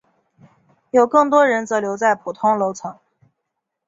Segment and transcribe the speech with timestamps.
[0.89, 2.97] 有更多人则留在普通楼层。